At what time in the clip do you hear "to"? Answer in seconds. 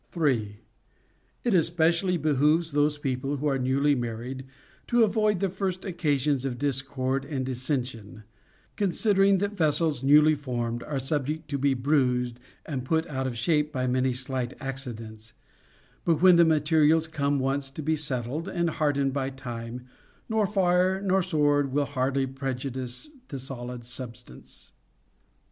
4.87-5.03, 11.51-11.59, 17.69-17.83